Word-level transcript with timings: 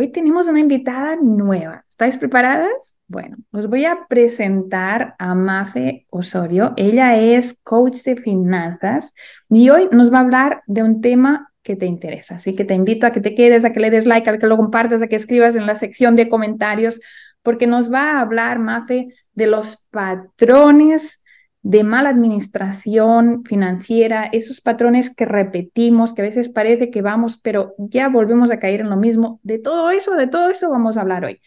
Hoy 0.00 0.08
tenemos 0.08 0.48
una 0.48 0.60
invitada 0.60 1.14
nueva. 1.16 1.84
¿Estáis 1.86 2.16
preparadas? 2.16 2.96
Bueno, 3.06 3.36
os 3.52 3.68
voy 3.68 3.84
a 3.84 4.06
presentar 4.08 5.14
a 5.18 5.34
Mafe 5.34 6.06
Osorio. 6.08 6.72
Ella 6.78 7.20
es 7.20 7.60
coach 7.62 7.98
de 8.04 8.16
finanzas 8.16 9.12
y 9.50 9.68
hoy 9.68 9.90
nos 9.92 10.10
va 10.10 10.16
a 10.16 10.22
hablar 10.22 10.62
de 10.66 10.82
un 10.82 11.02
tema 11.02 11.52
que 11.62 11.76
te 11.76 11.84
interesa. 11.84 12.36
Así 12.36 12.56
que 12.56 12.64
te 12.64 12.72
invito 12.72 13.06
a 13.06 13.12
que 13.12 13.20
te 13.20 13.34
quedes, 13.34 13.66
a 13.66 13.74
que 13.74 13.80
le 13.80 13.90
des 13.90 14.06
like, 14.06 14.30
a 14.30 14.38
que 14.38 14.46
lo 14.46 14.56
compartas, 14.56 15.02
a 15.02 15.06
que 15.06 15.16
escribas 15.16 15.54
en 15.54 15.66
la 15.66 15.74
sección 15.74 16.16
de 16.16 16.30
comentarios, 16.30 16.98
porque 17.42 17.66
nos 17.66 17.92
va 17.92 18.12
a 18.12 18.20
hablar 18.22 18.58
Mafe 18.58 19.08
de 19.34 19.48
los 19.48 19.86
patrones 19.90 21.19
de 21.62 21.84
mala 21.84 22.08
administración 22.08 23.44
financiera, 23.44 24.24
esos 24.32 24.60
patrones 24.60 25.14
que 25.14 25.26
repetimos, 25.26 26.14
que 26.14 26.22
a 26.22 26.24
veces 26.24 26.48
parece 26.48 26.90
que 26.90 27.02
vamos, 27.02 27.36
pero 27.36 27.74
ya 27.78 28.08
volvemos 28.08 28.50
a 28.50 28.58
caer 28.58 28.80
en 28.80 28.90
lo 28.90 28.96
mismo. 28.96 29.40
De 29.42 29.58
todo 29.58 29.90
eso, 29.90 30.14
de 30.14 30.26
todo 30.26 30.48
eso 30.48 30.70
vamos 30.70 30.96
a 30.96 31.02
hablar 31.02 31.24
hoy. 31.24 31.40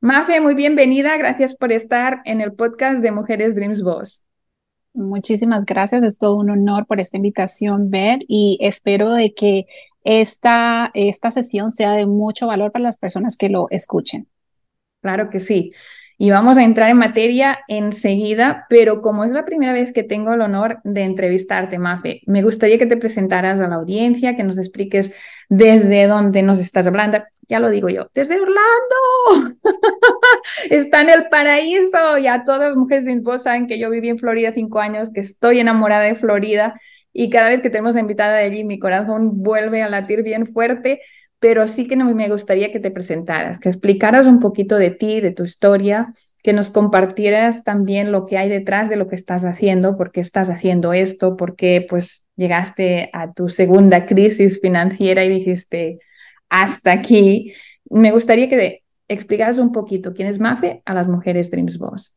Mafe, 0.00 0.40
muy 0.40 0.54
bienvenida. 0.54 1.16
Gracias 1.16 1.54
por 1.54 1.72
estar 1.72 2.20
en 2.24 2.40
el 2.40 2.52
podcast 2.52 3.00
de 3.00 3.12
Mujeres 3.12 3.54
Dreams 3.54 3.82
Boss. 3.82 4.22
Muchísimas 4.92 5.64
gracias. 5.64 6.02
Es 6.02 6.18
todo 6.18 6.36
un 6.36 6.50
honor 6.50 6.86
por 6.86 7.00
esta 7.00 7.16
invitación, 7.16 7.90
Ver, 7.90 8.20
y 8.28 8.58
espero 8.60 9.12
de 9.12 9.34
que 9.34 9.66
esta, 10.02 10.90
esta 10.94 11.30
sesión 11.30 11.70
sea 11.70 11.92
de 11.92 12.06
mucho 12.06 12.48
valor 12.48 12.72
para 12.72 12.82
las 12.82 12.98
personas 12.98 13.36
que 13.36 13.48
lo 13.48 13.68
escuchen. 13.70 14.28
Claro 15.00 15.30
que 15.30 15.38
sí 15.40 15.72
y 16.16 16.30
vamos 16.30 16.58
a 16.58 16.64
entrar 16.64 16.90
en 16.90 16.96
materia 16.96 17.58
enseguida, 17.68 18.66
pero 18.68 19.00
como 19.00 19.24
es 19.24 19.32
la 19.32 19.44
primera 19.44 19.72
vez 19.72 19.92
que 19.92 20.02
tengo 20.02 20.32
el 20.32 20.40
honor 20.40 20.78
de 20.84 21.02
entrevistarte, 21.02 21.78
Mafe, 21.78 22.22
me 22.26 22.42
gustaría 22.42 22.78
que 22.78 22.86
te 22.86 22.96
presentaras 22.96 23.60
a 23.60 23.68
la 23.68 23.76
audiencia, 23.76 24.36
que 24.36 24.44
nos 24.44 24.58
expliques 24.58 25.12
desde 25.48 26.06
dónde 26.06 26.42
nos 26.42 26.58
estás 26.58 26.86
hablando. 26.86 27.18
Ya 27.48 27.60
lo 27.60 27.68
digo 27.68 27.88
yo, 27.90 28.10
desde 28.14 28.40
Orlando. 28.40 29.58
Está 30.70 31.02
en 31.02 31.10
el 31.10 31.28
paraíso. 31.28 32.16
Ya 32.16 32.42
todas 32.42 32.70
las 32.70 32.76
mujeres 32.76 33.04
de 33.04 33.12
Info 33.12 33.38
saben 33.38 33.66
que 33.66 33.78
yo 33.78 33.90
viví 33.90 34.08
en 34.08 34.18
Florida 34.18 34.52
cinco 34.52 34.78
años, 34.80 35.10
que 35.10 35.20
estoy 35.20 35.60
enamorada 35.60 36.04
de 36.04 36.14
Florida 36.14 36.80
y 37.12 37.30
cada 37.30 37.48
vez 37.48 37.62
que 37.62 37.70
tenemos 37.70 37.96
invitada 37.96 38.34
de 38.34 38.44
allí, 38.44 38.64
mi 38.64 38.78
corazón 38.80 39.42
vuelve 39.42 39.82
a 39.82 39.88
latir 39.88 40.22
bien 40.22 40.46
fuerte 40.46 41.00
pero 41.44 41.68
sí 41.68 41.86
que 41.86 41.94
me 41.94 42.30
gustaría 42.30 42.72
que 42.72 42.80
te 42.80 42.90
presentaras, 42.90 43.58
que 43.58 43.68
explicaras 43.68 44.26
un 44.26 44.40
poquito 44.40 44.78
de 44.78 44.88
ti, 44.88 45.20
de 45.20 45.30
tu 45.30 45.44
historia, 45.44 46.04
que 46.42 46.54
nos 46.54 46.70
compartieras 46.70 47.64
también 47.64 48.12
lo 48.12 48.24
que 48.24 48.38
hay 48.38 48.48
detrás 48.48 48.88
de 48.88 48.96
lo 48.96 49.08
que 49.08 49.14
estás 49.14 49.44
haciendo, 49.44 49.98
por 49.98 50.10
qué 50.10 50.22
estás 50.22 50.48
haciendo 50.48 50.94
esto, 50.94 51.36
por 51.36 51.54
qué 51.54 51.86
pues 51.86 52.24
llegaste 52.34 53.10
a 53.12 53.34
tu 53.34 53.50
segunda 53.50 54.06
crisis 54.06 54.58
financiera 54.58 55.22
y 55.26 55.28
dijiste 55.28 55.98
hasta 56.48 56.92
aquí. 56.92 57.52
Me 57.90 58.10
gustaría 58.10 58.48
que 58.48 58.82
explicaras 59.06 59.58
un 59.58 59.70
poquito 59.70 60.14
quién 60.14 60.28
es 60.28 60.40
Mafe 60.40 60.80
a 60.86 60.94
las 60.94 61.08
mujeres 61.08 61.50
Dreams 61.50 61.76
Boss. 61.76 62.16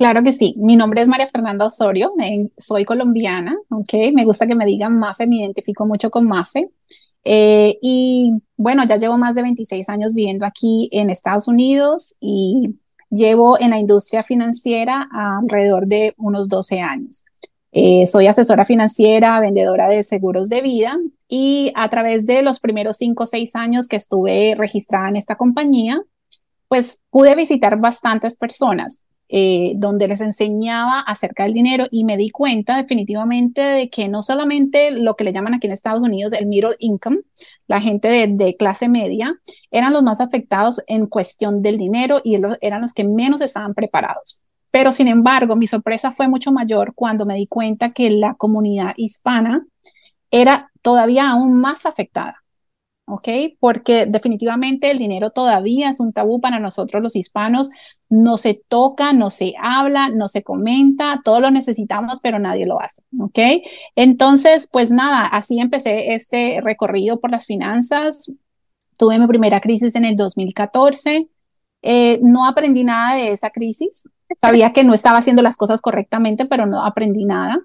Claro 0.00 0.22
que 0.22 0.32
sí. 0.32 0.54
Mi 0.56 0.76
nombre 0.76 1.02
es 1.02 1.08
María 1.08 1.28
Fernanda 1.28 1.66
Osorio, 1.66 2.14
soy 2.56 2.86
colombiana, 2.86 3.54
¿ok? 3.68 4.14
Me 4.14 4.24
gusta 4.24 4.46
que 4.46 4.54
me 4.54 4.64
digan 4.64 4.98
Mafe, 4.98 5.26
me 5.26 5.36
identifico 5.36 5.84
mucho 5.84 6.10
con 6.10 6.26
Mafe. 6.26 6.70
Eh, 7.22 7.78
y 7.82 8.32
bueno, 8.56 8.82
ya 8.84 8.96
llevo 8.96 9.18
más 9.18 9.34
de 9.34 9.42
26 9.42 9.90
años 9.90 10.14
viviendo 10.14 10.46
aquí 10.46 10.88
en 10.90 11.10
Estados 11.10 11.48
Unidos 11.48 12.14
y 12.18 12.76
llevo 13.10 13.60
en 13.60 13.68
la 13.68 13.78
industria 13.78 14.22
financiera 14.22 15.06
alrededor 15.12 15.86
de 15.86 16.14
unos 16.16 16.48
12 16.48 16.80
años. 16.80 17.26
Eh, 17.70 18.06
soy 18.06 18.26
asesora 18.26 18.64
financiera, 18.64 19.38
vendedora 19.38 19.86
de 19.90 20.02
seguros 20.02 20.48
de 20.48 20.62
vida 20.62 20.96
y 21.28 21.72
a 21.74 21.90
través 21.90 22.24
de 22.24 22.40
los 22.40 22.58
primeros 22.60 22.96
5 22.96 23.24
o 23.24 23.26
6 23.26 23.54
años 23.54 23.86
que 23.86 23.96
estuve 23.96 24.54
registrada 24.56 25.10
en 25.10 25.16
esta 25.16 25.36
compañía, 25.36 26.00
pues 26.68 27.02
pude 27.10 27.34
visitar 27.34 27.78
bastantes 27.78 28.38
personas 28.38 29.02
eh, 29.32 29.74
donde 29.76 30.08
les 30.08 30.20
enseñaba 30.20 31.00
acerca 31.00 31.44
del 31.44 31.52
dinero 31.52 31.86
y 31.92 32.02
me 32.04 32.16
di 32.16 32.30
cuenta 32.30 32.76
definitivamente 32.76 33.60
de 33.60 33.88
que 33.88 34.08
no 34.08 34.22
solamente 34.22 34.90
lo 34.90 35.14
que 35.14 35.22
le 35.22 35.32
llaman 35.32 35.54
aquí 35.54 35.68
en 35.68 35.72
Estados 35.72 36.02
Unidos 36.02 36.32
el 36.32 36.46
middle 36.46 36.74
income, 36.80 37.18
la 37.68 37.80
gente 37.80 38.26
de, 38.26 38.56
clase 38.56 38.88
media, 38.88 39.34
eran 39.70 39.92
los 39.92 40.02
más 40.02 40.20
afectados 40.20 40.82
en 40.88 41.06
cuestión 41.06 41.62
del 41.62 41.78
dinero 41.78 42.20
y 42.24 42.40
eran 42.60 42.82
los 42.82 42.92
que 42.92 43.04
menos 43.04 43.40
estaban 43.40 43.72
preparados. 43.74 44.40
Pero 44.72 44.90
sin 44.90 45.06
embargo, 45.06 45.54
mi 45.54 45.68
sorpresa 45.68 46.10
fue 46.10 46.26
mucho 46.26 46.50
mayor 46.50 46.92
cuando 46.96 47.24
me 47.24 47.36
di 47.36 47.46
cuenta 47.46 47.92
que 47.92 48.10
la 48.10 48.34
comunidad 48.34 48.94
hispana 48.96 49.64
era 50.32 50.72
todavía 50.82 51.30
aún 51.30 51.54
más 51.54 51.86
afectada. 51.86 52.40
¿ok? 53.10 53.28
Porque 53.58 54.06
definitivamente 54.06 54.90
el 54.90 54.98
dinero 54.98 55.30
todavía 55.30 55.90
es 55.90 56.00
un 56.00 56.12
tabú 56.12 56.40
para 56.40 56.60
nosotros 56.60 57.02
los 57.02 57.16
hispanos. 57.16 57.70
No 58.10 58.36
se 58.36 58.54
toca, 58.54 59.12
no 59.12 59.30
se 59.30 59.54
habla, 59.62 60.10
no 60.10 60.28
se 60.28 60.42
comenta, 60.42 61.22
todo 61.24 61.40
lo 61.40 61.50
necesitamos, 61.50 62.20
pero 62.20 62.38
nadie 62.38 62.66
lo 62.66 62.80
hace, 62.80 63.02
¿ok? 63.18 63.38
Entonces, 63.96 64.68
pues 64.70 64.90
nada, 64.90 65.26
así 65.26 65.58
empecé 65.58 66.12
este 66.14 66.60
recorrido 66.60 67.20
por 67.20 67.30
las 67.30 67.46
finanzas. 67.46 68.32
Tuve 68.98 69.18
mi 69.18 69.26
primera 69.26 69.60
crisis 69.60 69.94
en 69.94 70.04
el 70.04 70.16
2014. 70.16 71.28
Eh, 71.82 72.20
no 72.22 72.46
aprendí 72.46 72.84
nada 72.84 73.14
de 73.14 73.32
esa 73.32 73.50
crisis. 73.50 74.08
Sabía 74.40 74.72
que 74.72 74.84
no 74.84 74.92
estaba 74.92 75.18
haciendo 75.18 75.42
las 75.42 75.56
cosas 75.56 75.80
correctamente, 75.80 76.44
pero 76.44 76.66
no 76.66 76.84
aprendí 76.84 77.24
nada. 77.24 77.58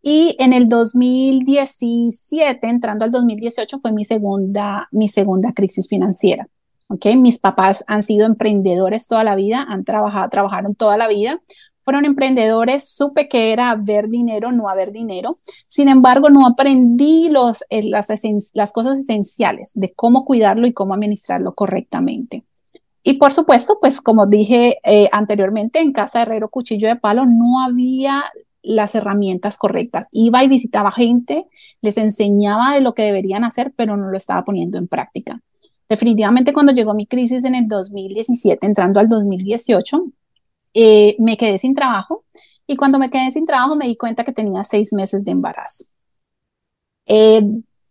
Y 0.00 0.36
en 0.38 0.52
el 0.52 0.68
2017, 0.68 2.66
entrando 2.68 3.04
al 3.04 3.10
2018, 3.10 3.80
fue 3.80 3.92
mi 3.92 4.04
segunda, 4.04 4.88
mi 4.92 5.08
segunda 5.08 5.52
crisis 5.52 5.88
financiera. 5.88 6.48
Okay, 6.90 7.16
mis 7.16 7.38
papás 7.38 7.84
han 7.86 8.02
sido 8.02 8.26
emprendedores 8.26 9.08
toda 9.08 9.22
la 9.22 9.34
vida, 9.34 9.62
han 9.68 9.84
trabajado, 9.84 10.30
trabajaron 10.30 10.74
toda 10.74 10.96
la 10.96 11.06
vida, 11.06 11.42
fueron 11.88 12.04
emprendedores, 12.04 12.88
supe 12.94 13.28
que 13.28 13.52
era 13.52 13.74
ver 13.74 14.08
dinero, 14.08 14.52
no 14.52 14.68
haber 14.68 14.92
dinero. 14.92 15.38
Sin 15.68 15.88
embargo, 15.88 16.28
no 16.28 16.46
aprendí 16.46 17.30
eh, 17.70 17.82
las, 17.88 18.08
las 18.54 18.72
cosas 18.72 18.98
esenciales 18.98 19.72
de 19.74 19.92
cómo 19.94 20.24
cuidarlo 20.24 20.66
y 20.66 20.74
cómo 20.74 20.92
administrarlo 20.92 21.54
correctamente. 21.54 22.44
Y 23.02 23.14
por 23.14 23.32
supuesto, 23.32 23.78
pues 23.80 24.02
como 24.02 24.26
dije 24.26 24.78
eh, 24.84 25.08
anteriormente, 25.12 25.80
en 25.80 25.92
Casa 25.92 26.20
Herrero 26.20 26.50
Cuchillo 26.50 26.88
de 26.88 26.96
Palo 26.96 27.24
no 27.24 27.62
había 27.64 28.22
las 28.62 28.94
herramientas 28.94 29.56
correctas. 29.56 30.08
Iba 30.12 30.44
y 30.44 30.48
visitaba 30.48 30.90
gente, 30.90 31.46
les 31.80 31.96
enseñaba 31.96 32.74
de 32.74 32.82
lo 32.82 32.92
que 32.92 33.04
deberían 33.04 33.44
hacer, 33.44 33.72
pero 33.74 33.96
no 33.96 34.10
lo 34.10 34.16
estaba 34.18 34.44
poniendo 34.44 34.76
en 34.76 34.88
práctica. 34.88 35.40
Definitivamente 35.88 36.52
cuando 36.52 36.72
llegó 36.72 36.94
mi 36.94 37.06
crisis 37.06 37.44
en 37.44 37.54
el 37.54 37.66
2017, 37.66 38.66
entrando 38.66 39.00
al 39.00 39.08
2018, 39.08 40.04
eh, 40.74 41.16
me 41.18 41.36
quedé 41.36 41.58
sin 41.58 41.74
trabajo. 41.74 42.24
Y 42.66 42.76
cuando 42.76 42.98
me 42.98 43.08
quedé 43.10 43.30
sin 43.30 43.46
trabajo 43.46 43.76
me 43.76 43.86
di 43.86 43.96
cuenta 43.96 44.24
que 44.24 44.32
tenía 44.32 44.62
seis 44.64 44.92
meses 44.92 45.24
de 45.24 45.30
embarazo. 45.32 45.84
Eh, 47.06 47.42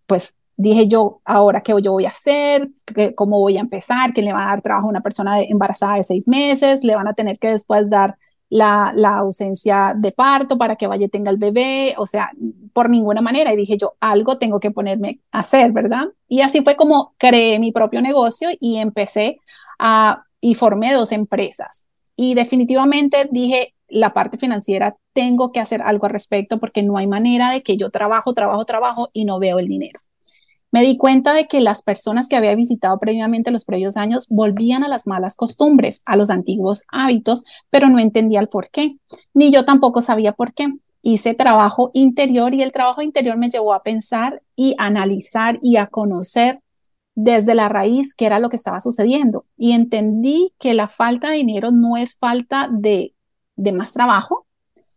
pues 0.05 0.35
dije 0.55 0.87
yo, 0.87 1.21
ahora 1.25 1.61
qué 1.61 1.73
yo 1.81 1.91
voy 1.93 2.05
a 2.05 2.09
hacer, 2.09 2.69
cómo 3.15 3.39
voy 3.39 3.57
a 3.57 3.61
empezar, 3.61 4.13
quién 4.13 4.25
le 4.27 4.33
va 4.33 4.43
a 4.43 4.49
dar 4.49 4.61
trabajo 4.61 4.87
a 4.87 4.89
una 4.89 5.01
persona 5.01 5.41
embarazada 5.41 5.95
de 5.95 6.03
seis 6.03 6.27
meses, 6.27 6.83
le 6.83 6.95
van 6.95 7.07
a 7.07 7.13
tener 7.13 7.39
que 7.39 7.49
después 7.49 7.89
dar 7.89 8.17
la, 8.49 8.93
ausencia 9.17 9.93
de 9.95 10.11
parto 10.11 10.57
para 10.57 10.75
que 10.75 10.87
y 10.99 11.07
tenga 11.09 11.31
el 11.31 11.37
bebé, 11.37 11.95
o 11.97 12.07
sea, 12.07 12.31
por 12.73 12.89
ninguna 12.89 13.21
manera. 13.21 13.53
Y 13.53 13.57
dije 13.57 13.77
yo, 13.77 13.95
algo 13.99 14.37
tengo 14.37 14.59
que 14.59 14.71
ponerme 14.71 15.19
a 15.31 15.39
hacer, 15.39 15.71
¿verdad? 15.71 16.05
Y 16.27 16.41
así 16.41 16.61
fue 16.61 16.75
como 16.75 17.13
creé 17.17 17.59
mi 17.59 17.71
propio 17.71 18.01
negocio 18.01 18.49
y 18.59 18.77
empecé 18.77 19.37
a 19.79 20.23
y 20.39 20.55
formé 20.55 20.93
dos 20.93 21.11
empresas. 21.11 21.85
Y 22.15 22.35
definitivamente 22.35 23.27
dije, 23.31 23.73
la 23.89 24.13
parte 24.13 24.37
financiera, 24.37 24.95
tengo 25.13 25.51
que 25.51 25.59
hacer 25.59 25.81
algo 25.81 26.05
al 26.05 26.11
respecto 26.11 26.59
porque 26.59 26.83
no 26.83 26.97
hay 26.97 27.07
manera 27.07 27.51
de 27.51 27.63
que 27.63 27.77
yo 27.77 27.89
trabajo, 27.89 28.33
trabajo, 28.33 28.65
trabajo 28.65 29.09
y 29.13 29.25
no 29.25 29.39
veo 29.39 29.59
el 29.59 29.67
dinero. 29.67 29.99
Me 30.71 30.81
di 30.81 30.97
cuenta 30.97 31.33
de 31.33 31.47
que 31.47 31.61
las 31.61 31.81
personas 31.81 32.27
que 32.27 32.35
había 32.35 32.55
visitado 32.55 32.99
previamente 32.99 33.51
los 33.51 33.65
previos 33.65 33.95
años 33.95 34.27
volvían 34.29 34.83
a 34.83 34.89
las 34.89 35.07
malas 35.07 35.35
costumbres, 35.35 36.01
a 36.05 36.15
los 36.15 36.29
antiguos 36.29 36.83
hábitos, 36.91 37.45
pero 37.69 37.87
no 37.87 37.99
entendía 37.99 38.39
el 38.39 38.49
por 38.49 38.69
qué, 38.69 38.97
ni 39.33 39.51
yo 39.51 39.65
tampoco 39.65 40.01
sabía 40.01 40.33
por 40.33 40.53
qué. 40.53 40.73
Hice 41.01 41.33
trabajo 41.33 41.91
interior 41.93 42.53
y 42.53 42.63
el 42.63 42.73
trabajo 42.73 43.01
interior 43.01 43.37
me 43.37 43.49
llevó 43.49 43.73
a 43.73 43.83
pensar 43.83 44.41
y 44.55 44.75
analizar 44.77 45.57
y 45.61 45.77
a 45.77 45.87
conocer 45.87 46.59
desde 47.15 47.55
la 47.55 47.69
raíz 47.69 48.13
qué 48.13 48.25
era 48.25 48.39
lo 48.39 48.49
que 48.49 48.57
estaba 48.57 48.81
sucediendo. 48.81 49.45
Y 49.57 49.71
entendí 49.71 50.53
que 50.59 50.73
la 50.73 50.89
falta 50.89 51.29
de 51.29 51.37
dinero 51.37 51.71
no 51.71 51.95
es 51.95 52.17
falta 52.17 52.69
de, 52.71 53.13
de 53.55 53.71
más 53.71 53.93
trabajo, 53.93 54.47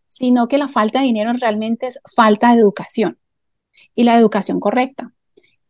sino 0.08 0.48
que 0.48 0.58
la 0.58 0.66
falta 0.68 0.98
de 0.98 1.06
dinero 1.06 1.32
realmente 1.32 1.86
es 1.86 2.00
falta 2.14 2.52
de 2.52 2.60
educación 2.60 3.18
y 3.94 4.04
la 4.04 4.18
educación 4.18 4.58
correcta. 4.58 5.12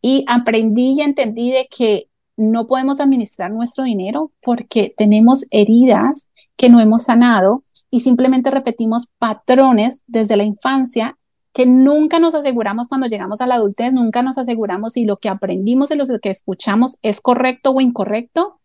Y 0.03 0.25
aprendí 0.29 0.93
y 0.93 1.03
entendí 1.03 1.51
de 1.51 1.69
que 1.71 2.09
no 2.37 2.67
podemos 2.67 3.01
administrar 3.01 3.51
nuestro 3.51 3.85
dinero 3.85 4.33
porque 4.43 4.95
tenemos 4.97 5.45
heridas 5.51 6.31
que 6.57 6.71
no 6.71 6.81
hemos 6.81 7.05
sanado 7.05 7.65
y 7.91 8.01
simplemente 8.01 8.51
repetimos 8.51 9.09
patrones 9.19 10.03
desde 10.07 10.37
la 10.37 10.45
infancia 10.45 11.19
que 11.53 11.67
nunca 11.67 12.19
nos 12.19 12.35
aseguramos 12.35 12.89
cuando 12.89 13.09
llegamos 13.09 13.41
a 13.41 13.47
la 13.47 13.57
adultez, 13.57 13.93
nunca 13.93 14.23
nos 14.23 14.39
aseguramos 14.39 14.93
si 14.93 15.05
lo 15.05 15.17
que 15.17 15.29
aprendimos 15.29 15.91
y 15.91 15.97
lo 15.97 16.07
que 16.07 16.31
escuchamos 16.31 16.99
es 17.03 17.21
correcto 17.21 17.73
o 17.73 17.81
incorrecto 17.81 18.61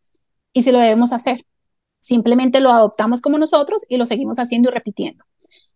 y 0.53 0.63
si 0.63 0.71
lo 0.71 0.79
debemos 0.79 1.11
hacer. 1.11 1.45
Simplemente 1.99 2.59
lo 2.59 2.71
adoptamos 2.71 3.21
como 3.21 3.39
nosotros 3.39 3.85
y 3.89 3.97
lo 3.97 4.05
seguimos 4.05 4.37
haciendo 4.37 4.69
y 4.69 4.73
repitiendo. 4.73 5.25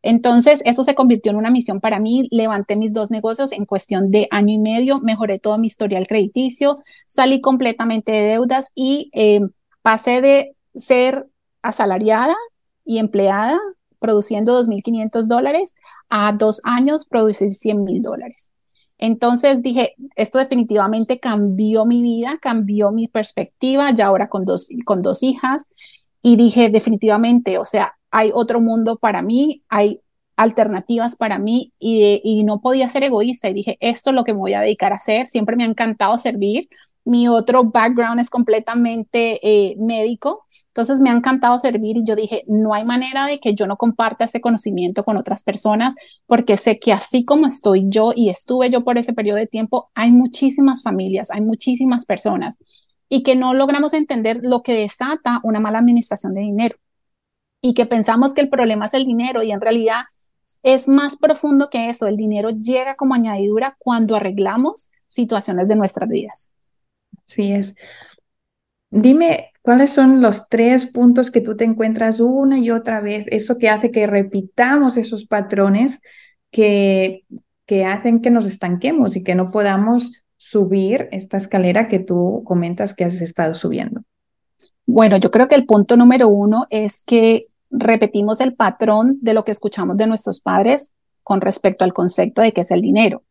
Entonces, 0.01 0.61
esto 0.65 0.83
se 0.83 0.95
convirtió 0.95 1.31
en 1.31 1.37
una 1.37 1.49
misión 1.49 1.81
para 1.81 1.99
mí. 1.99 2.27
Levanté 2.31 2.75
mis 2.75 2.93
dos 2.93 3.11
negocios 3.11 3.51
en 3.51 3.65
cuestión 3.65 4.11
de 4.11 4.27
año 4.31 4.53
y 4.53 4.57
medio, 4.59 4.99
mejoré 4.99 5.39
todo 5.39 5.57
mi 5.57 5.67
historial 5.67 6.07
crediticio, 6.07 6.77
salí 7.05 7.41
completamente 7.41 8.11
de 8.11 8.21
deudas 8.21 8.71
y 8.75 9.09
eh, 9.13 9.41
pasé 9.81 10.21
de 10.21 10.55
ser 10.75 11.27
asalariada 11.61 12.35
y 12.85 12.99
empleada 12.99 13.59
produciendo 13.99 14.63
2.500 14.63 15.27
dólares 15.27 15.75
a 16.09 16.31
dos 16.33 16.61
años 16.63 17.05
producir 17.05 17.51
100 17.51 17.83
mil 17.83 18.01
dólares. 18.01 18.51
Entonces 18.97 19.61
dije, 19.61 19.95
esto 20.15 20.39
definitivamente 20.39 21.19
cambió 21.19 21.85
mi 21.85 22.01
vida, 22.01 22.37
cambió 22.41 22.91
mi 22.91 23.07
perspectiva, 23.07 23.91
ya 23.91 24.07
ahora 24.07 24.27
con 24.27 24.45
dos, 24.45 24.69
con 24.85 25.01
dos 25.01 25.23
hijas, 25.23 25.67
y 26.21 26.35
dije, 26.35 26.69
definitivamente, 26.69 27.57
o 27.57 27.65
sea, 27.65 27.97
hay 28.11 28.31
otro 28.33 28.61
mundo 28.61 28.97
para 28.97 29.21
mí, 29.21 29.63
hay 29.69 30.01
alternativas 30.39 31.17
para 31.17 31.37
mí 31.37 31.73
y, 31.79 32.43
no 32.45 32.61
podía 32.61 32.89
ser 32.89 33.03
egoísta 33.03 33.49
y 33.49 33.53
dije, 33.53 33.77
esto 33.81 34.11
es 34.11 34.15
lo 34.15 34.23
que 34.23 34.33
me 34.33 34.39
voy 34.39 34.53
a 34.53 34.61
dedicar 34.61 34.93
a 34.93 34.95
hacer, 34.95 35.27
siempre 35.27 35.57
me 35.57 35.63
ha 35.63 35.67
encantado 35.67 36.17
servir. 36.17 36.69
Mi 37.05 37.27
otro 37.27 37.65
background 37.65 38.21
es 38.21 38.29
completamente 38.29 39.39
eh, 39.43 39.75
médico, 39.79 40.45
entonces 40.67 41.01
me 41.01 41.09
ha 41.09 41.13
encantado 41.13 41.57
servir 41.57 41.97
y 41.97 42.03
yo 42.05 42.15
dije, 42.15 42.43
no 42.47 42.73
hay 42.73 42.85
manera 42.85 43.25
de 43.25 43.39
que 43.39 43.53
yo 43.53 43.67
no 43.67 43.77
comparta 43.77 44.25
ese 44.25 44.39
conocimiento 44.39 45.03
con 45.03 45.17
otras 45.17 45.43
personas 45.43 45.95
porque 46.25 46.55
sé 46.55 46.79
que 46.79 46.93
así 46.93 47.25
como 47.25 47.47
estoy 47.47 47.85
yo 47.89 48.13
y 48.15 48.29
estuve 48.29 48.69
yo 48.69 48.83
por 48.83 48.97
ese 48.97 49.13
periodo 49.13 49.37
de 49.37 49.47
tiempo, 49.47 49.89
hay 49.95 50.11
muchísimas 50.11 50.83
familias, 50.83 51.31
hay 51.31 51.41
muchísimas 51.41 52.05
personas 52.05 52.57
y 53.09 53.23
que 53.23 53.35
no 53.35 53.53
logramos 53.53 53.93
entender 53.93 54.39
lo 54.43 54.61
que 54.61 54.73
desata 54.73 55.41
una 55.43 55.59
mala 55.59 55.79
administración 55.79 56.33
de 56.33 56.41
dinero 56.41 56.77
y 57.61 57.73
que 57.73 57.85
pensamos 57.85 58.33
que 58.33 58.41
el 58.41 58.49
problema 58.49 58.85
es 58.85 58.93
el 58.93 59.05
dinero 59.05 59.43
y 59.43 59.51
en 59.51 59.61
realidad 59.61 60.03
es 60.63 60.87
más 60.87 61.17
profundo 61.17 61.69
que 61.69 61.89
eso. 61.89 62.07
El 62.07 62.17
dinero 62.17 62.49
llega 62.49 62.95
como 62.95 63.13
añadidura 63.13 63.75
cuando 63.79 64.15
arreglamos 64.15 64.89
situaciones 65.07 65.67
de 65.67 65.75
nuestras 65.75 66.09
vidas. 66.09 66.51
Sí 67.25 67.51
es. 67.51 67.75
Dime, 68.91 69.51
¿cuáles 69.61 69.91
son 69.91 70.21
los 70.21 70.47
tres 70.49 70.87
puntos 70.87 71.29
que 71.29 71.41
tú 71.41 71.55
te 71.55 71.63
encuentras 71.65 72.19
una 72.19 72.57
y 72.57 72.71
otra 72.71 73.01
vez? 73.01 73.25
Eso 73.29 73.57
que 73.57 73.69
hace 73.69 73.91
que 73.91 74.07
repitamos 74.07 74.97
esos 74.97 75.25
patrones 75.25 76.01
que, 76.49 77.25
que 77.65 77.85
hacen 77.85 78.21
que 78.21 78.31
nos 78.31 78.47
estanquemos 78.47 79.15
y 79.15 79.23
que 79.23 79.35
no 79.35 79.51
podamos 79.51 80.23
subir 80.37 81.09
esta 81.11 81.37
escalera 81.37 81.87
que 81.87 81.99
tú 81.99 82.41
comentas 82.45 82.95
que 82.95 83.03
has 83.03 83.21
estado 83.21 83.53
subiendo. 83.53 84.01
Bueno, 84.91 85.17
yo 85.17 85.29
creo 85.29 85.47
que 85.47 85.53
el 85.53 85.67
punto 85.67 85.97
número 85.97 86.29
uno 86.29 86.65
es 86.71 87.03
que 87.03 87.45
repetimos 87.69 88.41
el 88.41 88.55
patrón 88.55 89.19
de 89.21 89.35
lo 89.35 89.45
que 89.45 89.51
escuchamos 89.51 89.97
de 89.97 90.07
nuestros 90.07 90.41
padres 90.41 90.93
con 91.21 91.41
respecto 91.41 91.85
al 91.85 91.93
concepto 91.93 92.41
de 92.41 92.53
qué 92.53 92.61
es 92.61 92.71
el 92.71 92.81
dinero. 92.81 93.21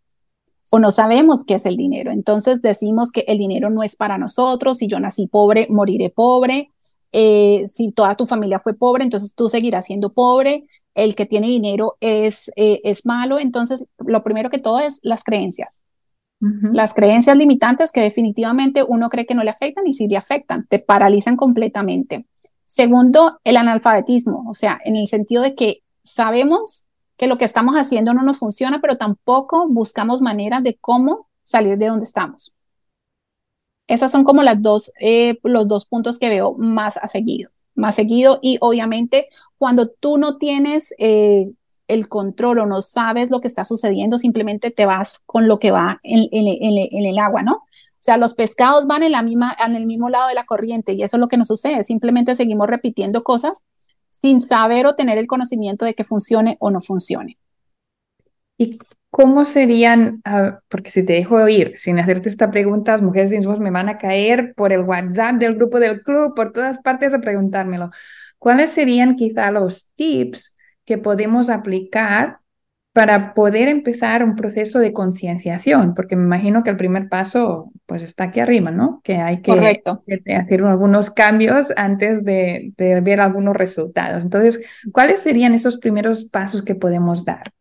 O 0.71 0.79
no 0.79 0.93
sabemos 0.93 1.43
qué 1.45 1.55
es 1.55 1.67
el 1.67 1.77
dinero. 1.77 2.13
Entonces 2.13 2.63
decimos 2.63 3.11
que 3.11 3.25
el 3.27 3.39
dinero 3.39 3.71
no 3.71 3.83
es 3.83 3.97
para 3.97 4.19
nosotros. 4.19 4.79
Si 4.79 4.87
yo 4.87 5.01
nací 5.01 5.27
pobre, 5.27 5.67
moriré 5.69 6.11
pobre. 6.11 6.71
Eh, 7.11 7.65
si 7.67 7.91
toda 7.91 8.15
tu 8.15 8.27
familia 8.27 8.61
fue 8.61 8.75
pobre, 8.75 9.03
entonces 9.03 9.35
tú 9.35 9.49
seguirás 9.49 9.87
siendo 9.87 10.13
pobre. 10.13 10.65
El 10.95 11.17
que 11.17 11.27
tiene 11.27 11.49
dinero 11.49 11.97
es, 11.99 12.53
eh, 12.55 12.81
es 12.85 13.05
malo. 13.05 13.41
Entonces, 13.41 13.85
lo 13.99 14.23
primero 14.23 14.49
que 14.49 14.61
todo 14.61 14.79
es 14.79 15.01
las 15.03 15.25
creencias. 15.25 15.83
Las 16.41 16.95
creencias 16.95 17.37
limitantes 17.37 17.91
que 17.91 18.01
definitivamente 18.01 18.85
uno 18.87 19.09
cree 19.09 19.27
que 19.27 19.35
no 19.35 19.43
le 19.43 19.51
afectan 19.51 19.87
y 19.89 19.93
sí 19.93 20.07
le 20.07 20.17
afectan, 20.17 20.67
te 20.69 20.79
paralizan 20.79 21.37
completamente. 21.37 22.27
Segundo, 22.65 23.41
el 23.45 23.57
analfabetismo, 23.57 24.45
o 24.49 24.55
sea, 24.55 24.79
en 24.85 24.95
el 24.95 25.09
sentido 25.09 25.43
de 25.43 25.55
que 25.57 25.83
sabemos 26.05 26.87
que 27.17 27.27
lo 27.27 27.39
que 27.39 27.45
estamos 27.45 27.75
haciendo 27.75 28.15
no 28.15 28.23
nos 28.23 28.39
funciona, 28.39 28.81
pero 28.81 28.97
tampoco 28.97 29.67
buscamos 29.69 30.21
maneras 30.21 30.63
de 30.63 30.77
cómo 30.81 31.29
salir 31.43 31.77
de 31.77 31.87
donde 31.87 32.05
estamos. 32.05 32.53
Esas 33.89 34.13
son 34.13 34.23
como 34.23 34.43
las 34.43 34.63
dos, 34.63 34.93
eh, 35.01 35.39
los 35.43 35.67
dos 35.67 35.87
puntos 35.87 36.19
que 36.19 36.29
veo 36.29 36.55
más 36.57 36.99
a 36.99 37.09
seguido, 37.09 37.51
más 37.75 37.97
seguido 37.97 38.39
y 38.43 38.59
obviamente 38.61 39.29
cuando 39.57 39.89
tú 39.89 40.19
no 40.19 40.37
tienes 40.37 40.95
eh, 40.99 41.51
el 41.89 42.09
control 42.09 42.61
o 42.61 42.67
no 42.67 42.83
sabes 42.83 43.31
lo 43.31 43.41
que 43.41 43.49
está 43.49 43.65
sucediendo, 43.65 44.19
simplemente 44.19 44.71
te 44.71 44.87
vas 44.87 45.23
con 45.27 45.49
lo 45.49 45.59
que 45.59 45.71
va 45.71 46.01
en, 46.03 46.29
el 46.31 47.19
agua, 47.19 47.43
¿no? 47.43 47.55
O 47.55 48.01
sea, 48.01 48.17
los 48.17 48.35
pescados 48.35 48.87
van 48.87 49.03
en, 49.03 49.13
la 49.13 49.23
misma, 49.23 49.57
en 49.67 49.75
el 49.75 49.87
mismo 49.87 50.09
lado 50.09 50.29
de 50.29 50.35
la 50.35 50.45
corriente 50.45 50.93
y 50.93 51.03
eso 51.03 51.17
es 51.17 51.21
lo 51.21 51.29
que 51.29 51.37
nos 51.37 51.49
sucede. 51.49 51.83
Simplemente 51.83 52.37
seguimos 52.37 52.69
repitiendo 52.69 53.25
cosas 53.25 53.65
sin 54.11 54.41
saber 54.41 54.87
o 54.87 54.95
tener 54.95 55.19
el 55.19 55.27
conocimiento 55.27 55.85
de 55.85 55.95
que 55.95 56.05
funcione 56.05 56.57
o 56.61 56.71
no 56.71 56.81
funcione. 56.81 57.39
¿Y 58.57 58.79
cómo 59.11 59.45
serían, 59.45 60.23
porque 60.69 60.91
si 60.91 61.05
te 61.05 61.15
dejo 61.15 61.37
oír 61.37 61.73
sin 61.77 61.99
hacerte 61.99 62.29
esta 62.29 62.51
pregunta, 62.51 62.93
las 62.93 63.03
mujeres 63.03 63.31
de 63.31 63.37
Insmos 63.37 63.59
me 63.59 63.71
van 63.71 63.89
a 63.89 63.99
caer 63.99 64.55
por 64.55 64.73
el 64.73 64.83
WhatsApp 64.83 65.37
del 65.37 65.55
grupo 65.55 65.81
del 65.81 66.03
club, 66.03 66.35
por 66.35 66.53
todas 66.53 66.79
partes 66.79 67.15
a 67.15 67.21
preguntármelo. 67.21 67.91
¿Cuáles 68.39 68.71
serían 68.71 69.17
quizá 69.17 69.51
los 69.51 69.87
tips 69.97 70.55
que 70.89 70.97
podemos 70.97 71.51
aplicar 71.51 72.41
para 72.95 73.35
poder 73.35 73.69
empezar 73.69 74.25
un 74.25 74.37
proceso 74.37 74.79
de 74.79 74.95
concienciación, 74.95 75.93
porque 75.93 76.17
me 76.17 76.25
imagino 76.25 76.63
que 76.63 76.71
el 76.71 76.79
primer 76.79 77.11
paso 77.11 77.71
pues 77.85 78.03
está 78.03 78.25
aquí 78.25 78.41
arriba, 78.41 78.71
¿no? 78.71 79.03
Que 79.05 79.17
hay 79.17 79.43
que, 79.43 79.53
hacer 80.35 80.63
algunos 80.63 81.11
cambios 81.11 81.75
antes 81.77 82.25
de, 82.25 82.73
de, 82.79 83.03
ver 83.03 83.21
algunos 83.21 83.55
resultados. 83.55 84.25
Entonces, 84.25 84.65
¿cuáles 84.91 85.21
serían 85.21 85.53
esos 85.53 85.77
primeros 85.77 86.25
pasos 86.25 86.63
que 86.63 86.75
podemos 86.75 87.27
dar? 87.27 87.53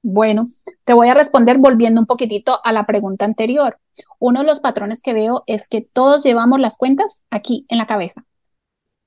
Bueno, 0.00 0.40
te 0.84 0.94
voy 0.94 1.08
a 1.08 1.14
responder 1.14 1.58
volviendo 1.58 2.00
un 2.00 2.06
poquitito 2.06 2.58
a 2.64 2.72
la 2.72 2.86
pregunta 2.86 3.26
anterior. 3.26 3.78
Uno 4.18 4.40
de 4.40 4.46
los 4.46 4.60
patrones 4.60 5.02
que 5.02 5.12
veo 5.12 5.42
es 5.46 5.68
que 5.68 5.82
todos 5.82 6.24
llevamos 6.24 6.58
las 6.58 6.78
cuentas 6.78 7.22
aquí 7.28 7.66
en 7.68 7.76
la 7.76 7.86
cabeza 7.86 8.24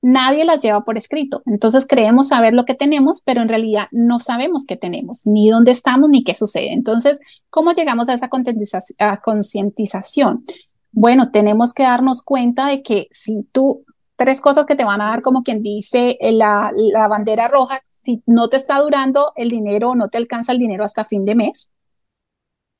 nadie 0.02 0.44
las 0.44 0.62
lleva 0.62 0.84
por 0.84 0.98
escrito. 0.98 1.42
Entonces 1.46 1.86
creemos 1.86 2.28
saber 2.28 2.54
lo 2.54 2.64
que 2.64 2.74
tenemos, 2.74 3.20
pero 3.22 3.42
en 3.42 3.48
realidad 3.48 3.86
no 3.90 4.18
sabemos 4.18 4.64
qué 4.66 4.76
tenemos, 4.76 5.26
ni 5.26 5.50
dónde 5.50 5.72
estamos, 5.72 6.10
ni 6.10 6.24
qué 6.24 6.34
sucede. 6.34 6.72
Entonces, 6.72 7.20
¿cómo 7.50 7.72
llegamos 7.72 8.08
a 8.08 8.14
esa 8.14 8.28
concientización? 8.28 10.44
Bueno, 10.92 11.30
tenemos 11.30 11.72
que 11.72 11.84
darnos 11.84 12.22
cuenta 12.22 12.66
de 12.66 12.82
que 12.82 13.08
si 13.10 13.42
tú, 13.52 13.84
tres 14.16 14.40
cosas 14.40 14.66
que 14.66 14.74
te 14.74 14.84
van 14.84 15.00
a 15.00 15.06
dar 15.06 15.22
como 15.22 15.42
quien 15.42 15.62
dice 15.62 16.18
eh, 16.20 16.32
la, 16.32 16.72
la 16.74 17.08
bandera 17.08 17.48
roja, 17.48 17.80
si 17.88 18.22
no 18.26 18.48
te 18.48 18.56
está 18.56 18.78
durando 18.78 19.32
el 19.36 19.50
dinero 19.50 19.90
o 19.90 19.94
no 19.94 20.08
te 20.08 20.18
alcanza 20.18 20.52
el 20.52 20.58
dinero 20.58 20.84
hasta 20.84 21.04
fin 21.04 21.24
de 21.24 21.34
mes, 21.34 21.70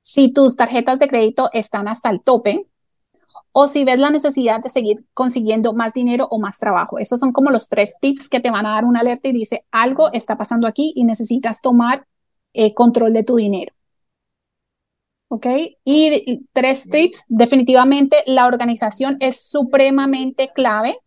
si 0.03 0.33
tus 0.33 0.57
tarjetas 0.57 0.99
de 0.99 1.09
crédito 1.09 1.51
están 1.53 1.87
hasta 1.87 2.11
el 2.11 2.23
tope, 2.23 2.67
o 3.53 3.69
si 3.69 3.85
ves 3.85 3.99
la 3.99 4.11
necesidad 4.11 4.61
de 4.61 4.71
seguir 4.71 5.05
consiguiendo 5.15 5.75
más 5.75 5.93
dinero 5.93 6.29
o 6.31 6.39
más 6.39 6.59
trabajo. 6.59 6.99
Esos 6.99 7.21
son 7.21 7.33
como 7.33 7.51
los 7.51 7.69
tres 7.69 7.95
tips 8.01 8.29
que 8.29 8.41
te 8.41 8.51
van 8.51 8.67
a 8.67 8.71
dar 8.71 8.85
una 8.85 9.01
alerta 9.01 9.29
y 9.29 9.33
dice 9.33 9.65
algo 9.71 10.13
está 10.13 10.37
pasando 10.37 10.67
aquí 10.67 10.93
y 10.95 11.05
necesitas 11.05 11.61
tomar 11.61 12.07
eh, 12.53 12.75
control 12.75 13.13
de 13.13 13.25
tu 13.25 13.37
dinero. 13.37 13.73
¿Ok? 15.29 15.47
Y 15.85 16.45
tres 16.53 16.89
tips, 16.89 17.25
definitivamente 17.29 18.17
la 18.27 18.47
organización 18.47 19.17
es 19.21 19.41
supremamente 19.41 20.51
clave. 20.53 20.99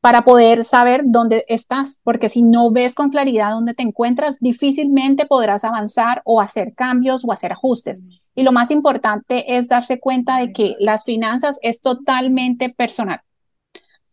Para 0.00 0.24
poder 0.24 0.64
saber 0.64 1.02
dónde 1.04 1.44
estás, 1.48 2.00
porque 2.02 2.30
si 2.30 2.42
no 2.42 2.70
ves 2.70 2.94
con 2.94 3.10
claridad 3.10 3.50
dónde 3.50 3.74
te 3.74 3.82
encuentras, 3.82 4.40
difícilmente 4.40 5.26
podrás 5.26 5.64
avanzar 5.64 6.22
o 6.24 6.40
hacer 6.40 6.74
cambios 6.74 7.24
o 7.24 7.32
hacer 7.32 7.52
ajustes. 7.52 8.02
Y 8.34 8.42
lo 8.42 8.52
más 8.52 8.70
importante 8.70 9.56
es 9.56 9.68
darse 9.68 10.00
cuenta 10.00 10.38
de 10.38 10.52
que 10.52 10.76
las 10.78 11.04
finanzas 11.04 11.58
es 11.62 11.82
totalmente 11.82 12.70
personal. 12.70 13.20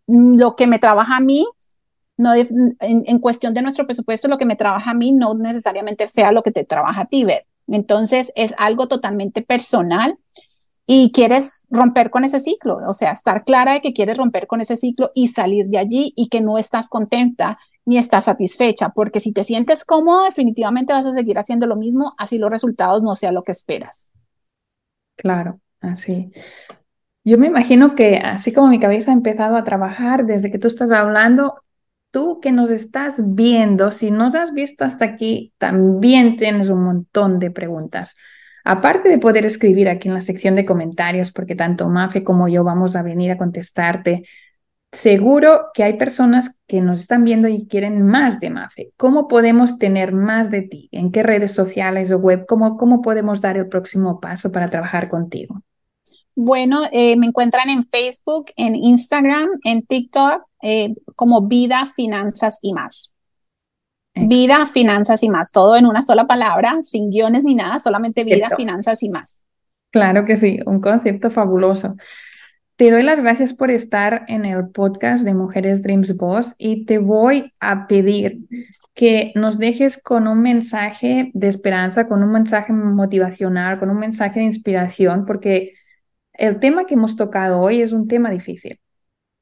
Lo 0.08 0.56
que 0.56 0.68
me 0.68 0.80
trabaja 0.80 1.18
a 1.18 1.22
mí, 1.22 1.46
no 2.18 2.32
en, 2.34 3.20
cuestión 3.20 3.54
de 3.54 3.62
nuestro 3.62 3.86
presupuesto, 3.86 4.28
lo 4.28 4.38
que 4.38 4.46
me 4.46 4.56
trabaja 4.56 4.92
a 4.92 4.96
mí 4.96 5.14
no 5.14 5.36
necesariamente 5.36 6.08
sea 6.10 6.32
lo 6.32 6.44
que 6.44 6.52
te 6.52 6.66
trabaja 6.66 7.02
a 7.02 7.06
ti, 7.06 7.24
ver. 7.24 7.46
Entonces 7.68 8.34
es 8.36 8.54
algo 8.58 8.88
totalmente 8.88 9.42
personal 9.42 10.18
y 10.90 11.12
quieres 11.12 11.68
romper 11.70 12.10
con 12.10 12.24
ese 12.24 12.40
ciclo, 12.40 12.78
o 12.88 12.94
sea, 12.94 13.12
estar 13.12 13.44
clara 13.44 13.74
de 13.74 13.82
que 13.82 13.94
quieres 13.94 14.18
romper 14.18 14.48
con 14.48 14.62
ese 14.62 14.78
ciclo 14.78 15.12
y 15.14 15.28
salir 15.28 15.68
de 15.68 15.78
allí 15.78 16.14
y 16.16 16.30
que 16.30 16.42
no 16.42 16.58
estás 16.58 16.88
contenta 16.88 17.60
ni 17.86 17.98
estás 17.98 18.26
satisfecha, 18.26 18.90
porque 18.90 19.20
si 19.20 19.34
te 19.34 19.44
sientes 19.44 19.86
cómodo, 19.86 20.24
definitivamente 20.24 20.94
vas 20.94 21.06
a 21.06 21.14
seguir 21.14 21.38
haciendo 21.38 21.68
lo 21.68 21.76
mismo, 21.76 22.14
así 22.18 22.38
los 22.38 22.50
resultados 22.50 23.04
no 23.04 23.16
sean 23.16 23.36
lo 23.36 23.44
que 23.44 23.52
esperas. 23.52 24.12
Claro, 25.16 25.60
así. 25.82 26.32
Yo 27.24 27.38
me 27.38 27.48
imagino 27.48 27.94
que 27.96 28.18
así 28.18 28.54
como 28.54 28.70
mi 28.70 28.80
cabeza 28.80 29.12
ha 29.12 29.14
empezado 29.14 29.58
a 29.58 29.64
trabajar 29.64 30.26
desde 30.26 30.52
que 30.52 30.60
tú 30.60 30.68
estás 30.68 30.92
hablando, 30.92 31.62
tú 32.12 32.40
que 32.40 32.54
nos 32.54 32.72
estás 32.72 33.22
viendo, 33.36 33.92
si 33.92 34.12
nos 34.12 34.36
has 34.36 34.54
visto 34.54 34.86
hasta 34.86 35.04
aquí, 35.04 35.54
también 35.58 36.38
tienes 36.38 36.70
un 36.70 36.84
montón 36.84 37.40
de 37.40 37.52
preguntas. 37.52 38.16
Aparte 38.70 39.08
de 39.08 39.18
poder 39.18 39.46
escribir 39.46 39.88
aquí 39.88 40.10
en 40.10 40.14
la 40.14 40.20
sección 40.20 40.54
de 40.56 40.66
comentarios, 40.66 41.32
porque 41.32 41.56
tanto 41.56 41.88
Mafe 41.88 42.26
como 42.26 42.50
yo 42.50 42.66
vamos 42.66 42.98
a 42.98 43.02
venir 43.02 43.32
a 43.32 43.38
contestarte, 43.38 44.26
seguro 44.92 45.68
que 45.74 45.84
hay 45.84 45.94
personas 45.94 46.54
que 46.68 46.82
nos 46.82 47.00
están 47.00 47.24
viendo 47.24 47.48
y 47.48 47.66
quieren 47.66 48.06
más 48.06 48.42
de 48.42 48.50
Mafe. 48.50 48.92
¿Cómo 48.98 49.30
podemos 49.30 49.78
tener 49.78 50.12
más 50.12 50.52
de 50.52 50.64
ti? 50.64 50.90
¿En 50.92 51.14
qué 51.14 51.24
redes 51.24 51.54
sociales 51.54 52.12
o 52.12 52.18
web? 52.18 52.46
¿Cómo, 52.46 52.76
cómo 52.76 53.02
podemos 53.02 53.40
dar 53.40 53.56
el 53.56 53.70
próximo 53.70 54.20
paso 54.20 54.52
para 54.52 54.70
trabajar 54.70 55.08
contigo? 55.08 55.62
Bueno, 56.36 56.82
eh, 56.92 57.16
me 57.16 57.28
encuentran 57.28 57.70
en 57.70 57.86
Facebook, 57.86 58.48
en 58.58 58.76
Instagram, 58.76 59.48
en 59.64 59.86
TikTok, 59.86 60.44
eh, 60.62 60.94
como 61.16 61.48
Vida, 61.48 61.86
Finanzas 61.86 62.60
y 62.62 62.74
más. 62.74 63.14
Vida, 64.22 64.66
finanzas 64.68 65.24
y 65.24 65.30
más, 65.30 65.52
todo 65.52 65.76
en 65.76 65.86
una 65.86 66.02
sola 66.02 66.26
palabra, 66.28 66.80
sin 66.84 67.10
guiones 67.10 67.44
ni 67.44 67.56
nada, 67.56 67.80
solamente 67.80 68.24
vida, 68.24 68.50
finanzas 68.56 69.04
y 69.04 69.10
más. 69.10 69.42
Claro 69.92 70.26
que 70.26 70.36
sí, 70.36 70.60
un 70.66 70.82
concepto 70.82 71.30
fabuloso. 71.30 71.96
Te 72.76 72.92
doy 72.92 73.04
las 73.04 73.22
gracias 73.22 73.54
por 73.54 73.72
estar 73.72 74.26
en 74.28 74.46
el 74.46 74.70
podcast 74.70 75.26
de 75.26 75.34
Mujeres 75.34 75.82
Dreams 75.82 76.16
Boss 76.16 76.54
y 76.58 76.86
te 76.86 77.00
voy 77.00 77.52
a 77.60 77.88
pedir 77.88 78.40
que 78.94 79.32
nos 79.36 79.58
dejes 79.58 80.02
con 80.02 80.28
un 80.28 80.42
mensaje 80.42 81.32
de 81.34 81.48
esperanza, 81.48 82.08
con 82.08 82.24
un 82.24 82.32
mensaje 82.32 82.74
motivacional, 82.74 83.80
con 83.80 83.90
un 83.90 83.98
mensaje 83.98 84.40
de 84.40 84.46
inspiración, 84.46 85.26
porque 85.26 85.74
el 86.34 86.60
tema 86.60 86.86
que 86.86 86.96
hemos 86.96 87.16
tocado 87.16 87.60
hoy 87.60 87.82
es 87.82 87.94
un 87.94 88.08
tema 88.08 88.30
difícil. 88.30 88.80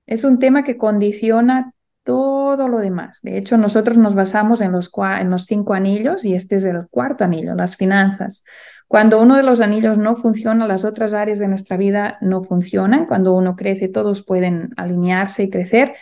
Es 0.05 0.23
un 0.23 0.39
tema 0.39 0.63
que 0.63 0.77
condiciona 0.77 1.73
todo 2.05 2.67
lo 2.67 2.77
demás. 2.77 3.19
De 3.23 3.37
hecho, 3.37 3.57
nosotros 3.57 3.97
nos 3.97 4.13
basamos 4.13 4.61
en 4.61 4.71
los, 4.71 4.91
en 5.19 5.29
los 5.31 5.45
cinco 5.45 5.73
anillos 5.73 6.23
y 6.23 6.35
este 6.35 6.57
es 6.57 6.63
el 6.63 6.87
cuarto 6.87 7.23
anillo, 7.23 7.55
las 7.55 7.75
finanzas. 7.75 8.43
Cuando 8.87 9.19
uno 9.19 9.35
de 9.35 9.43
los 9.43 9.59
anillos 9.59 9.97
no 9.97 10.15
funciona, 10.15 10.67
las 10.67 10.85
otras 10.85 11.13
áreas 11.13 11.39
de 11.39 11.47
nuestra 11.47 11.77
vida 11.77 12.17
no 12.21 12.43
funcionan. 12.43 13.07
Cuando 13.07 13.35
uno 13.35 13.55
crece, 13.55 13.89
todos 13.89 14.23
pueden 14.23 14.69
alinearse 14.77 15.43
y 15.43 15.49
crecer. 15.49 15.95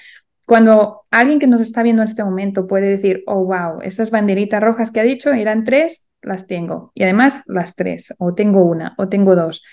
Cuando 0.45 1.05
alguien 1.09 1.39
que 1.39 1.47
nos 1.47 1.61
está 1.61 1.81
viendo 1.81 2.01
en 2.01 2.09
este 2.09 2.23
momento 2.23 2.67
puede 2.67 2.89
decir, 2.89 3.23
oh, 3.25 3.45
wow, 3.45 3.79
esas 3.81 4.11
banderitas 4.11 4.61
rojas 4.61 4.91
que 4.91 4.99
ha 4.99 5.03
dicho 5.03 5.31
eran 5.31 5.63
tres, 5.63 6.05
las 6.21 6.47
tengo. 6.47 6.91
Y 6.93 7.03
además 7.03 7.43
las 7.45 7.75
tres, 7.75 8.13
o 8.17 8.33
tengo 8.33 8.65
una, 8.65 8.93
o 8.97 9.07
tengo 9.07 9.37
dos. 9.37 9.63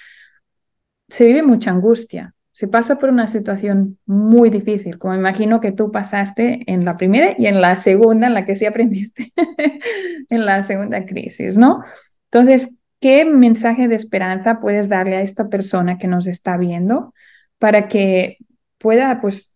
Se 1.09 1.27
vive 1.27 1.43
mucha 1.43 1.73
angustia, 1.73 2.35
se 2.61 2.69
pasa 2.69 2.99
por 2.99 3.09
una 3.09 3.27
situación 3.27 3.99
muy 4.05 4.51
difícil, 4.51 4.99
como 4.99 5.15
imagino 5.15 5.63
que 5.63 5.73
tú 5.73 5.91
pasaste 5.91 6.63
en 6.71 6.85
la 6.85 6.99
primera 6.99 7.35
y 7.39 7.47
en 7.47 7.63
la 7.63 7.75
segunda, 7.75 8.27
en 8.27 8.35
la 8.35 8.45
que 8.45 8.55
sí 8.55 8.67
aprendiste, 8.67 9.33
en 10.29 10.45
la 10.45 10.61
segunda 10.61 11.07
crisis, 11.07 11.57
¿no? 11.57 11.83
Entonces, 12.25 12.77
¿qué 13.01 13.25
mensaje 13.25 13.89
de 13.89 13.95
esperanza 13.95 14.61
puedes 14.61 14.91
darle 14.91 15.17
a 15.17 15.23
esta 15.23 15.49
persona 15.49 15.97
que 15.97 16.07
nos 16.07 16.27
está 16.27 16.59
viendo 16.59 17.15
para 17.59 17.89
que 17.89 18.37
pueda, 18.77 19.21
pues, 19.23 19.55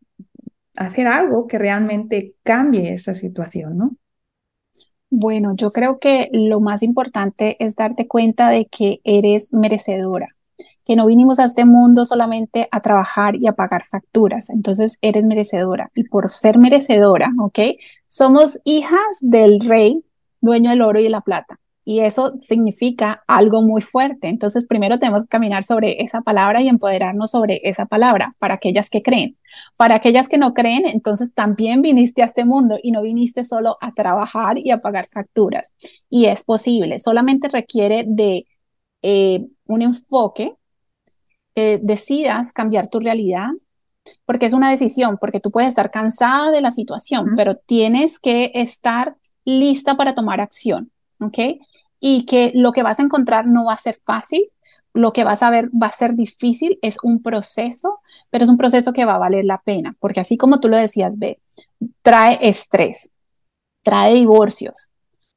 hacer 0.75 1.07
algo 1.07 1.47
que 1.47 1.59
realmente 1.59 2.37
cambie 2.43 2.95
esa 2.95 3.15
situación, 3.15 3.77
¿no? 3.77 3.97
Bueno, 5.11 5.53
yo 5.55 5.69
creo 5.69 5.99
que 5.99 6.31
lo 6.33 6.59
más 6.61 6.83
importante 6.83 7.59
es 7.63 7.77
darte 7.77 8.09
cuenta 8.09 8.49
de 8.49 8.65
que 8.65 9.03
eres 9.05 9.53
merecedora 9.53 10.35
que 10.85 10.97
no 10.97 11.07
vinimos 11.07 11.39
a 11.39 11.47
este 11.47 11.65
mundo 11.65 12.05
solamente 12.05 12.69
a 12.71 12.81
trabajar 12.81 13.37
y 13.37 13.47
a 13.47 13.53
pagar 13.53 13.85
facturas. 13.85 14.51
Entonces 14.51 14.99
eres 15.01 15.25
merecedora. 15.25 15.91
Y 15.95 16.05
por 16.05 16.31
ser 16.31 16.59
merecedora, 16.59 17.31
¿ok? 17.41 17.59
Somos 18.09 18.61
hijas 18.65 19.19
del 19.21 19.61
rey, 19.61 20.05
dueño 20.41 20.71
del 20.71 20.83
oro 20.83 21.01
y 21.01 21.05
de 21.05 21.11
la 21.11 21.23
plata. 21.23 21.59
Y 21.87 22.01
eso 22.01 22.35
significa 22.41 23.23
algo 23.27 23.61
muy 23.61 23.83
fuerte. 23.83 24.29
Entonces, 24.29 24.67
primero 24.67 24.99
tenemos 24.99 25.23
que 25.23 25.29
caminar 25.29 25.65
sobre 25.65 26.03
esa 26.03 26.23
palabra 26.23 26.63
y 26.63 26.69
empoderarnos 26.69 27.31
sobre 27.31 27.61
esa 27.65 27.85
palabra 27.85 28.31
para 28.39 28.55
aquellas 28.55 28.89
que 28.89 29.03
creen. 29.03 29.37
Para 29.77 29.97
aquellas 29.97 30.29
que 30.29 30.39
no 30.39 30.55
creen, 30.55 30.85
entonces 30.87 31.35
también 31.35 31.83
viniste 31.83 32.23
a 32.23 32.27
este 32.27 32.47
mundo 32.47 32.79
y 32.83 32.91
no 32.91 33.03
viniste 33.03 33.45
solo 33.45 33.77
a 33.83 33.93
trabajar 33.93 34.57
y 34.59 34.71
a 34.71 34.81
pagar 34.81 35.07
facturas. 35.07 35.75
Y 36.09 36.25
es 36.27 36.45
posible, 36.45 36.99
solamente 36.99 37.49
requiere 37.49 38.05
de 38.07 38.47
eh, 39.03 39.47
un 39.67 39.83
enfoque 39.83 40.57
decidas 41.55 42.53
cambiar 42.53 42.89
tu 42.89 43.01
realidad, 43.01 43.49
porque 44.27 44.47
es 44.47 44.53
una 44.53 44.71
decisión, 44.71 45.19
porque 45.19 45.41
tú 45.41 45.51
puedes 45.51 45.69
estar 45.69 45.91
cansada 45.91 46.51
de 46.51 46.61
la 46.61 46.71
situación, 46.71 47.35
pero 47.37 47.57
tienes 47.57 48.19
que 48.19 48.53
estar 48.55 49.17
lista 49.45 49.97
para 49.97 50.15
tomar 50.15 50.41
acción, 50.41 50.91
¿ok? 51.21 51.39
Y 52.01 52.27
que 52.27 52.53
lo 52.55 52.73
que 52.73 52.83
vas 52.83 52.99
a 52.99 53.03
encontrar 53.03 53.47
no 53.47 53.67
va 53.67 53.75
a 53.75 53.79
ser 53.79 54.01
fácil, 54.05 54.51
lo 54.93 55.13
que 55.13 55.25
vas 55.25 55.43
a 55.43 55.51
ver 55.51 55.71
va 55.71 55.89
a 55.89 55.93
ser 55.93 56.15
difícil, 56.15 56.79
es 56.81 56.97
un 57.03 57.23
proceso, 57.23 58.01
pero 58.31 58.45
es 58.45 58.51
un 58.51 58.57
proceso 58.57 58.93
que 58.93 59.05
va 59.05 59.17
a 59.17 59.19
valer 59.19 59.45
la 59.45 59.59
pena, 59.59 59.97
porque 59.99 60.21
así 60.21 60.37
como 60.37 60.61
tú 60.61 60.69
lo 60.69 60.77
decías, 60.77 61.19
ve, 61.19 61.41
trae 62.03 62.39
estrés, 62.43 63.11
trae 63.83 64.15
divorcios, 64.15 64.91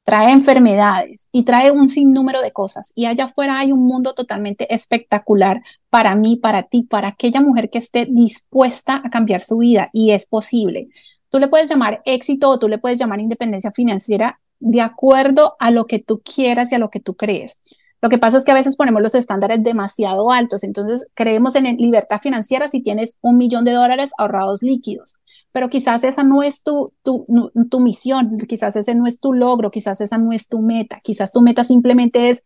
trae 0.08 0.32
enfermedades 0.32 1.28
y 1.32 1.44
trae 1.44 1.70
un 1.70 1.90
sinnúmero 1.90 2.40
de 2.40 2.50
cosas. 2.50 2.94
Y 2.94 3.04
allá 3.04 3.24
afuera 3.24 3.58
hay 3.58 3.72
un 3.72 3.86
mundo 3.86 4.14
totalmente 4.14 4.74
espectacular 4.74 5.60
para 5.90 6.14
mí, 6.14 6.36
para 6.36 6.62
ti, 6.62 6.84
para 6.84 7.08
aquella 7.08 7.42
mujer 7.42 7.68
que 7.68 7.76
esté 7.76 8.06
dispuesta 8.08 9.02
a 9.04 9.10
cambiar 9.10 9.42
su 9.42 9.58
vida 9.58 9.90
y 9.92 10.12
es 10.12 10.24
posible. 10.24 10.88
Tú 11.28 11.38
le 11.38 11.48
puedes 11.48 11.68
llamar 11.68 12.00
éxito 12.06 12.48
o 12.48 12.58
tú 12.58 12.68
le 12.68 12.78
puedes 12.78 12.98
llamar 12.98 13.20
independencia 13.20 13.70
financiera 13.70 14.40
de 14.60 14.80
acuerdo 14.80 15.56
a 15.58 15.70
lo 15.70 15.84
que 15.84 15.98
tú 15.98 16.22
quieras 16.24 16.72
y 16.72 16.76
a 16.76 16.78
lo 16.78 16.88
que 16.88 17.00
tú 17.00 17.14
crees. 17.14 17.60
Lo 18.00 18.08
que 18.08 18.18
pasa 18.18 18.38
es 18.38 18.44
que 18.44 18.52
a 18.52 18.54
veces 18.54 18.76
ponemos 18.76 19.02
los 19.02 19.14
estándares 19.14 19.62
demasiado 19.62 20.30
altos, 20.30 20.62
entonces 20.62 21.08
creemos 21.14 21.56
en 21.56 21.76
libertad 21.76 22.18
financiera 22.18 22.68
si 22.68 22.80
tienes 22.82 23.18
un 23.22 23.36
millón 23.36 23.64
de 23.64 23.72
dólares 23.72 24.12
ahorrados 24.18 24.62
líquidos 24.62 25.18
pero 25.52 25.68
quizás 25.68 26.04
esa 26.04 26.22
no 26.24 26.42
es 26.42 26.62
tu, 26.62 26.92
tu, 27.02 27.24
tu 27.70 27.80
misión, 27.80 28.38
quizás 28.48 28.76
ese 28.76 28.94
no 28.94 29.06
es 29.06 29.20
tu 29.20 29.32
logro, 29.32 29.70
quizás 29.70 30.00
esa 30.00 30.18
no 30.18 30.32
es 30.32 30.48
tu 30.48 30.60
meta, 30.60 31.00
quizás 31.02 31.32
tu 31.32 31.40
meta 31.40 31.64
simplemente 31.64 32.30
es 32.30 32.44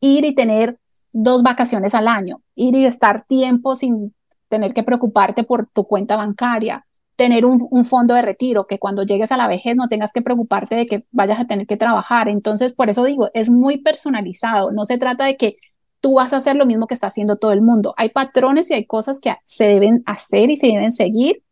ir 0.00 0.24
y 0.24 0.34
tener 0.34 0.78
dos 1.12 1.42
vacaciones 1.42 1.94
al 1.94 2.08
año, 2.08 2.42
ir 2.54 2.74
y 2.74 2.84
estar 2.84 3.24
tiempo 3.24 3.74
sin 3.74 4.14
tener 4.48 4.74
que 4.74 4.82
preocuparte 4.82 5.44
por 5.44 5.68
tu 5.72 5.84
cuenta 5.84 6.16
bancaria, 6.16 6.86
tener 7.16 7.44
un, 7.44 7.84
fondo 7.84 8.14
de 8.14 8.22
retiro, 8.22 8.66
que 8.66 8.78
cuando 8.78 9.02
llegues 9.02 9.32
a 9.32 9.36
la 9.36 9.48
vejez 9.48 9.76
no 9.76 9.88
tengas 9.88 10.12
que 10.12 10.22
preocuparte 10.22 10.76
de 10.76 10.86
que 10.86 11.04
vayas 11.10 11.40
a 11.40 11.46
tener 11.46 11.66
que 11.66 11.76
trabajar. 11.76 12.28
Entonces, 12.28 12.72
por 12.72 12.90
eso 12.90 13.04
digo, 13.04 13.28
es 13.34 13.50
muy 13.50 13.78
personalizado, 13.78 14.72
no 14.72 14.84
se 14.84 14.98
trata 14.98 15.26
de 15.26 15.36
que 15.36 15.52
tú 16.00 16.14
vas 16.14 16.32
a 16.32 16.38
hacer 16.38 16.56
lo 16.56 16.66
mismo 16.66 16.86
que 16.86 16.94
está 16.94 17.08
haciendo 17.08 17.36
todo 17.36 17.52
el 17.52 17.62
mundo. 17.62 17.94
Hay 17.96 18.08
patrones 18.08 18.70
y 18.70 18.74
hay 18.74 18.86
cosas 18.86 19.20
que 19.20 19.34
se 19.44 19.68
deben 19.68 20.02
hacer 20.06 20.50
y 20.50 20.56
se 20.56 20.66
deben 20.68 20.92
seguir, 20.92 21.42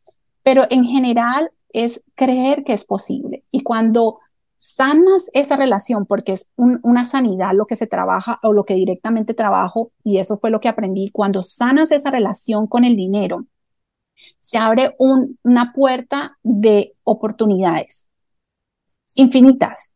pero 0.43 0.65
en 0.71 0.85
general 0.85 1.51
es 1.73 2.03
creer 2.15 2.65
que 2.65 2.73
es 2.73 2.85
posible. 2.85 3.45
Y 3.51 3.63
cuando 3.63 4.19
sanas 4.59 5.31
esa 5.33 5.57
relación, 5.57 6.05
porque 6.05 6.33
es 6.33 6.51
una 6.57 7.05
sanidad 7.05 7.53
lo 7.55 7.67
que 7.67 7.77
se 7.77 7.87
trabaja 7.87 8.39
o 8.43 8.53
lo 8.53 8.65
que 8.65 8.75
directamente 8.75 9.35
trabajo, 9.35 9.93
y 10.05 10.19
eso 10.19 10.39
fue 10.39 10.51
lo 10.51 10.61
que 10.61 10.69
aprendí, 10.69 11.11
cuando 11.13 11.43
sanas 11.43 11.93
esa 11.93 12.11
relación 12.11 12.67
con 12.67 12.85
el 12.85 12.97
dinero, 12.97 13.47
se 14.41 14.59
abre 14.59 14.95
una 14.99 15.73
puerta 15.73 16.39
de 16.43 16.95
oportunidades 17.05 18.07
infinitas 19.17 19.95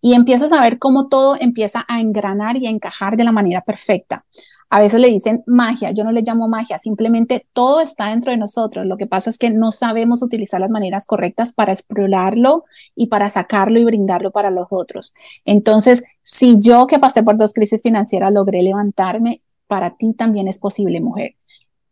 y 0.00 0.14
empiezas 0.14 0.52
a 0.52 0.60
ver 0.60 0.78
cómo 0.78 1.08
todo 1.08 1.36
empieza 1.40 1.84
a 1.88 2.00
engranar 2.00 2.56
y 2.56 2.66
a 2.66 2.70
encajar 2.70 3.16
de 3.16 3.24
la 3.24 3.32
manera 3.32 3.62
perfecta. 3.62 4.24
A 4.68 4.80
veces 4.80 5.00
le 5.00 5.08
dicen 5.08 5.42
magia, 5.46 5.92
yo 5.92 6.04
no 6.04 6.12
le 6.12 6.22
llamo 6.22 6.48
magia, 6.48 6.78
simplemente 6.78 7.46
todo 7.52 7.80
está 7.80 8.10
dentro 8.10 8.32
de 8.32 8.36
nosotros. 8.38 8.84
Lo 8.84 8.96
que 8.96 9.06
pasa 9.06 9.30
es 9.30 9.38
que 9.38 9.50
no 9.50 9.72
sabemos 9.72 10.22
utilizar 10.22 10.60
las 10.60 10.70
maneras 10.70 11.06
correctas 11.06 11.52
para 11.52 11.72
explorarlo 11.72 12.64
y 12.94 13.06
para 13.06 13.30
sacarlo 13.30 13.78
y 13.78 13.84
brindarlo 13.84 14.32
para 14.32 14.50
los 14.50 14.68
otros. 14.70 15.14
Entonces, 15.44 16.04
si 16.22 16.58
yo 16.60 16.86
que 16.86 16.98
pasé 16.98 17.22
por 17.22 17.38
dos 17.38 17.52
crisis 17.52 17.80
financieras 17.82 18.32
logré 18.32 18.62
levantarme, 18.62 19.42
para 19.66 19.96
ti 19.96 20.14
también 20.14 20.48
es 20.48 20.58
posible, 20.58 21.00
mujer. 21.00 21.36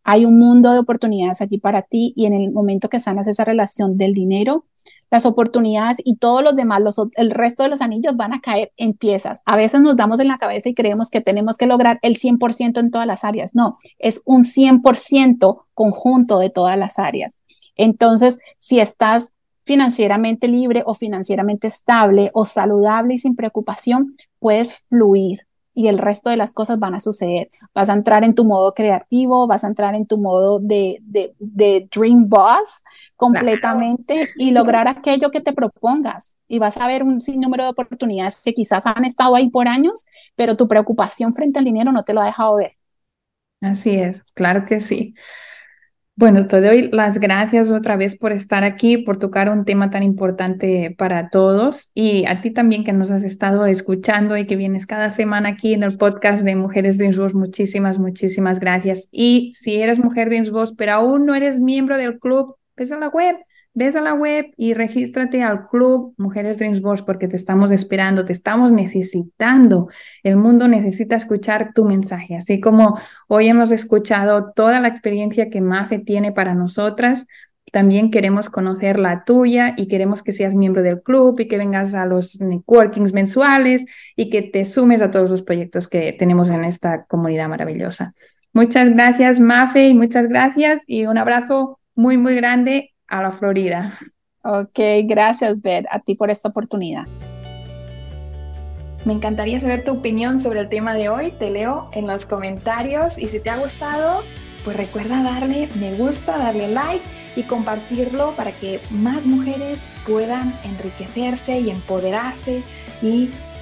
Hay 0.05 0.27
un 0.27 0.39
mundo 0.39 0.73
de 0.73 0.79
oportunidades 0.79 1.41
aquí 1.43 1.59
para 1.59 1.83
ti 1.83 2.13
y 2.15 2.27
en 2.27 2.35
el 2.35 2.53
momento 2.53 2.89
que 2.89 3.01
sanas 3.01 3.27
esa 3.27 3.45
relación 3.45 3.97
del 3.97 4.13
dinero, 4.13 4.67
las 5.11 5.27
oportunidades 5.27 5.99
y 6.05 6.17
todos 6.17 6.43
los 6.43 6.57
demás, 6.57 6.83
el 7.15 7.31
resto 7.31 7.63
de 7.63 7.69
los 7.69 7.81
anillos 7.81 8.17
van 8.17 8.35
a 8.35 8.41
caer 8.41 8.73
en 8.77 8.95
piezas. 8.95 9.43
A 9.47 9.57
veces 9.57 9.81
nos 9.81 9.97
damos 9.97 10.21
en 10.21 10.29
la 10.29 10.39
cabeza 10.39 10.69
y 10.69 10.75
creemos 10.75 11.09
que 11.09 11.21
tenemos 11.21 11.57
que 11.57 11.67
lograr 11.67 11.99
el 12.03 12.17
100% 12.17 12.81
en 12.81 12.91
todas 12.91 13.07
las 13.07 13.25
áreas. 13.25 13.55
No, 13.55 13.77
es 13.99 14.23
un 14.25 14.45
100% 14.45 15.67
conjunto 15.73 16.39
de 16.39 16.51
todas 16.51 16.77
las 16.77 16.99
áreas. 16.99 17.39
Entonces, 17.77 18.41
si 18.59 18.81
estás 18.81 19.33
financieramente 19.65 20.49
libre 20.49 20.83
o 20.85 20.95
financieramente 20.95 21.69
estable 21.69 22.31
o 22.35 22.45
saludable 22.45 23.15
y 23.15 23.19
sin 23.19 23.37
preocupación, 23.37 24.17
puedes 24.39 24.85
fluir 24.89 25.47
y 25.75 25.89
el 25.89 25.99
resto 25.99 26.31
de 26.31 26.37
las 26.37 26.55
cosas 26.55 26.79
van 26.79 26.95
a 26.95 27.01
suceder. 27.01 27.51
Vas 27.75 27.89
a 27.89 27.95
entrar 27.95 28.25
en 28.25 28.35
tu 28.35 28.45
modo 28.45 28.73
creativo, 28.73 29.47
vas 29.47 29.65
a 29.65 29.67
entrar 29.67 29.95
en 29.95 30.07
tu 30.07 30.19
modo 30.19 30.61
de, 30.61 30.99
de, 31.03 31.89
dream 31.95 32.29
boss 32.29 32.85
completamente 33.17 34.29
y 34.37 34.53
lograr 34.53 34.87
aquello 34.87 35.31
que 35.31 35.41
te 35.41 35.53
propongas. 35.53 36.37
Y 36.47 36.59
vas 36.59 36.77
a 36.77 36.87
ver 36.87 37.03
un 37.03 37.21
sinnúmero 37.21 37.65
de 37.65 37.71
oportunidades 37.71 38.41
que 38.43 38.55
quizás 38.55 38.87
han 38.87 39.05
estado 39.05 39.35
ahí 39.35 39.51
por 39.51 39.67
años, 39.67 40.07
pero 40.37 40.57
tu 40.57 40.69
preocupación 40.69 41.33
frente 41.33 41.59
al 41.59 41.65
dinero 41.65 41.91
no 41.91 42.05
te 42.05 42.13
lo 42.13 42.21
ha 42.21 42.27
dejado 42.27 42.57
ver. 42.57 42.73
Así 43.61 43.97
es, 43.97 44.23
claro 44.35 44.67
que 44.67 44.81
sí. 44.81 45.15
Bueno, 46.17 46.47
te 46.47 46.61
doy 46.61 46.91
las 46.93 47.19
gracias 47.19 47.73
otra 47.73 47.97
vez 47.97 48.17
por 48.17 48.31
estar 48.31 48.63
aquí, 48.63 48.99
por 48.99 49.17
tocar 49.17 49.49
un 49.51 49.65
tema 49.65 49.91
tan 49.91 50.05
importante 50.05 50.95
para 50.97 51.29
todos 51.29 51.91
y 51.93 52.25
a 52.27 52.41
ti 52.41 52.53
también 52.53 52.85
que 52.85 52.93
nos 52.93 53.11
has 53.11 53.25
estado 53.25 53.67
escuchando 53.67 54.37
y 54.37 54.47
que 54.47 54.55
vienes 54.55 54.87
cada 54.87 55.11
semana 55.11 55.49
aquí 55.51 55.75
en 55.75 55.83
el 55.83 55.97
podcast 55.99 56.45
de 56.45 56.55
Mujeres 56.55 56.99
Dreams 56.99 57.19
Boss. 57.19 57.35
Muchísimas, 57.35 57.99
muchísimas 57.99 58.61
gracias. 58.61 59.09
Y 59.11 59.51
si 59.55 59.75
eres 59.75 59.99
mujer 59.99 60.29
Dreams 60.29 60.53
Boss, 60.53 60.73
pero 60.73 60.93
aún 60.93 61.27
no 61.27 61.35
eres 61.35 61.59
miembro 61.59 61.97
del 61.97 62.21
club, 62.21 62.55
ves 62.77 62.93
a 62.93 62.99
la 62.99 63.09
web, 63.09 63.37
ves 63.75 63.97
a 63.97 64.01
la 64.01 64.15
web 64.15 64.53
y 64.57 64.73
regístrate 64.73 65.43
al 65.43 65.69
club 65.69 66.15
Mujeres 66.17 66.59
Dreams 66.59 66.81
Boss 66.81 67.03
porque 67.03 67.29
te 67.29 67.37
estamos 67.37 67.73
esperando, 67.73 68.25
te 68.25 68.33
estamos 68.33 68.73
necesitando. 68.73 69.89
El 70.23 70.37
mundo 70.37 70.69
necesita 70.69 71.17
escuchar 71.17 71.73
tu 71.75 71.85
mensaje, 71.85 72.37
así 72.37 72.61
como 72.61 72.99
hoy 73.29 73.49
hemos 73.49 73.73
escuchado 73.73 74.53
toda 74.53 74.81
la 74.81 74.89
experiencia 74.89 75.51
que 75.51 75.61
Mafe 75.61 75.99
tiene 75.99 76.33
para 76.33 76.55
nosotras. 76.55 77.27
También 77.73 78.13
queremos 78.13 78.49
conocer 78.49 79.01
la 79.01 79.25
tuya 79.25 79.75
y 79.77 79.89
queremos 79.89 80.23
que 80.23 80.31
seas 80.31 80.55
miembro 80.55 80.83
del 80.83 81.03
club 81.03 81.41
y 81.41 81.49
que 81.49 81.59
vengas 81.59 81.95
a 81.95 82.07
los 82.07 82.41
networkings 82.41 83.13
mensuales 83.13 83.85
y 84.15 84.31
que 84.31 84.43
te 84.43 84.65
sumes 84.65 85.03
a 85.03 85.11
todos 85.11 85.31
los 85.31 85.43
proyectos 85.43 85.89
que 85.89 86.13
tenemos 86.13 86.51
en 86.51 86.63
esta 86.65 87.05
comunidad 87.07 87.49
maravillosa. 87.49 88.11
Muchas 88.53 88.91
gracias, 88.91 89.41
Mafe, 89.41 89.89
y 89.89 89.95
muchas 89.95 90.29
gracias 90.29 90.85
y 90.87 91.07
un 91.07 91.19
abrazo 91.19 91.81
muy, 91.97 92.17
muy 92.17 92.37
grande 92.37 92.94
a 93.09 93.23
la 93.23 93.33
Florida. 93.33 93.99
Ok, 94.43 94.79
gracias, 95.05 95.63
Beth, 95.63 95.87
a 95.91 96.01
ti 96.01 96.15
por 96.15 96.31
esta 96.31 96.49
oportunidad. 96.49 97.07
Me 99.05 99.13
encantaría 99.13 99.61
saber 99.61 99.85
tu 99.85 99.93
opinión 99.93 100.39
sobre 100.39 100.61
el 100.61 100.69
tema 100.69 100.95
de 100.95 101.09
hoy. 101.09 101.33
Te 101.33 101.51
leo 101.51 101.89
en 101.93 102.07
los 102.07 102.25
comentarios 102.25 103.19
y 103.19 103.29
si 103.29 103.41
te 103.41 103.51
ha 103.51 103.57
gustado, 103.57 104.23
pues 104.65 104.77
recuerda 104.77 105.23
darle 105.23 105.69
me 105.79 105.95
gusta, 105.95 106.39
darle 106.39 106.69
like 106.69 107.05
y 107.37 107.43
compartirlo 107.43 108.35
para 108.37 108.53
que 108.53 108.81
más 108.91 109.27
mujeres 109.27 109.89
puedan 110.07 110.55
enriquecerse 110.65 111.61
y 111.61 111.71
empoderarse 111.71 112.63
y 113.03 113.31